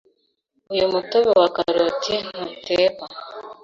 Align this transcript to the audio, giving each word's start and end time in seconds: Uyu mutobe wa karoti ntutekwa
Uyu 0.73 0.85
mutobe 0.93 1.29
wa 1.41 1.49
karoti 1.55 2.13
ntutekwa 2.27 3.07